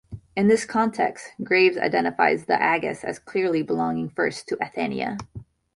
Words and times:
In 0.35 0.47
this 0.47 0.65
context, 0.65 1.29
Graves 1.43 1.77
identifies 1.77 2.45
the 2.45 2.55
aegis 2.57 3.03
as 3.03 3.19
clearly 3.19 3.61
belonging 3.61 4.09
first 4.09 4.47
to 4.47 4.57
Athena. 4.59 5.19